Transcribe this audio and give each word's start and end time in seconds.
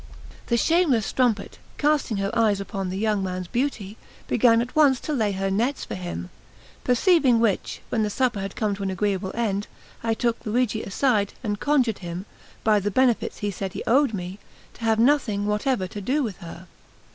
The 0.47 0.57
shameless 0.57 1.05
strumpet, 1.05 1.59
casting 1.77 2.17
her 2.17 2.35
eyes 2.35 2.59
upon 2.59 2.89
the 2.89 2.97
young 2.97 3.21
man's 3.23 3.47
beauty, 3.47 3.97
began 4.27 4.59
at 4.59 4.75
once 4.75 4.99
to 5.01 5.13
lay 5.13 5.33
her 5.33 5.51
nets 5.51 5.85
for 5.85 5.93
him; 5.93 6.31
perceiving 6.83 7.39
which, 7.39 7.81
when 7.89 8.01
the 8.01 8.09
supper 8.09 8.39
had 8.39 8.55
come 8.55 8.73
to 8.73 8.81
an 8.81 8.89
agreeable 8.89 9.29
end, 9.35 9.67
I 10.01 10.15
took 10.15 10.43
Luigi 10.43 10.81
aside, 10.81 11.33
and 11.43 11.59
conjured 11.59 11.99
him, 11.99 12.25
by 12.63 12.79
the 12.79 12.89
benefits 12.89 13.37
he 13.37 13.51
said 13.51 13.73
he 13.73 13.83
owed 13.85 14.11
me, 14.11 14.39
to 14.73 14.81
have 14.85 14.97
nothing 14.97 15.45
whatever 15.45 15.85
to 15.89 16.01
do 16.01 16.23
with 16.23 16.37
her. 16.37 16.65